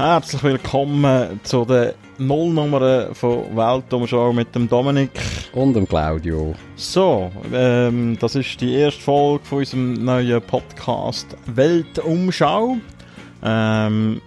[0.00, 5.10] Herzlich willkommen zu der Nullnummer von Weltumschau mit dem Dominik.
[5.52, 6.54] Und dem Claudio.
[6.74, 12.78] So, ähm, das ist die erste Folge von unserem neuen Podcast Weltumschau.
[13.42, 14.22] Ähm,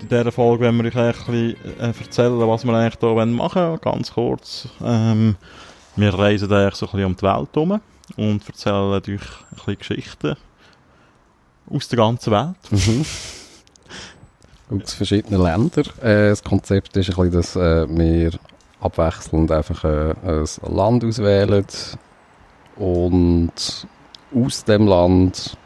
[0.00, 3.62] in dieser Folge werden wir euch ein bisschen äh, erzählen, was wir eigentlich hier machen
[3.62, 3.80] wollen.
[3.80, 4.68] Ganz kurz.
[4.84, 5.36] Ähm,
[5.94, 7.80] wir reisen eigentlich so ein bisschen um die Welt herum
[8.16, 9.20] und erzählen euch ein
[9.54, 10.34] bisschen Geschichten
[11.70, 12.56] aus der ganzen Welt.
[14.68, 15.84] Aus verschiedenen Ländern.
[16.02, 18.32] Äh, das Konzept ist ein bisschen, dass äh, wir
[18.80, 21.64] abwechselnd einfach äh, ein Land auswählen
[22.76, 23.86] und
[24.34, 25.56] aus dem Land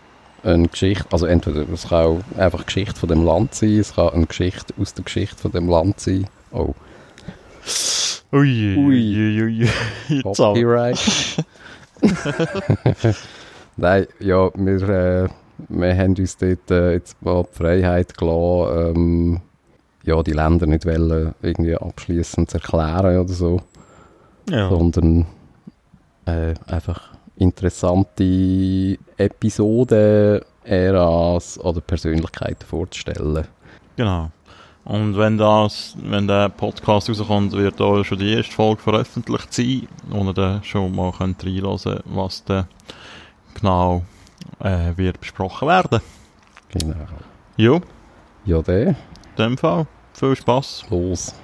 [0.43, 4.11] eine Geschichte, also entweder es kann auch einfach Geschichte von dem Land sein, es kann
[4.11, 6.27] eine Geschichte aus der Geschichte von dem Land sein.
[6.53, 6.75] Oh.
[8.33, 9.69] Ui, ui, ui,
[10.09, 10.23] ui.
[10.23, 10.98] Copyright.
[13.77, 15.29] Nein, ja, wir, äh,
[15.69, 19.41] wir haben uns dort äh, jetzt mal die Freiheit gelassen, ähm,
[20.05, 23.61] ja, die Länder nicht wollen, irgendwie abschließend erklären oder so,
[24.48, 24.69] Ja.
[24.69, 25.27] sondern
[26.27, 33.47] äh, einfach interessante Episoden, Äras oder Persönlichkeiten vorzustellen.
[33.97, 34.30] Genau.
[34.84, 39.89] Und wenn das, wenn der Podcast rauskommt, wird auch schon die erste Folge veröffentlicht sein,
[40.08, 42.67] wo ihr dann schon mal könnt reinhören was dann
[43.55, 44.02] genau
[44.61, 46.00] äh, wird besprochen werden.
[46.70, 46.94] Genau.
[47.56, 47.83] Jo, in
[48.44, 48.94] Ja, der,
[49.36, 50.84] dem Fall viel Spaß.
[50.91, 51.34] los.